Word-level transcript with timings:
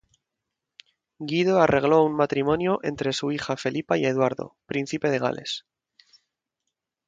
Guido 1.19 1.59
arregló 1.61 2.03
un 2.03 2.15
matrimonio 2.15 2.79
entre 2.81 3.13
su 3.13 3.31
hija 3.31 3.55
Felipa 3.55 3.99
y 3.99 4.05
Eduardo, 4.07 4.55
Príncipe 4.65 5.11
de 5.11 5.19
Gales. 5.19 5.67